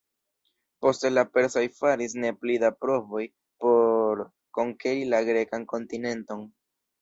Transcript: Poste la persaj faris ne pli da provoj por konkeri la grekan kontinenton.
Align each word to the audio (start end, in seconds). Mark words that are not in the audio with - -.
Poste 0.83 1.09
la 1.17 1.23
persaj 1.35 1.61
faris 1.81 2.15
ne 2.23 2.31
pli 2.45 2.55
da 2.63 2.71
provoj 2.85 3.21
por 3.65 4.25
konkeri 4.61 5.05
la 5.13 5.21
grekan 5.29 5.69
kontinenton. 5.75 6.43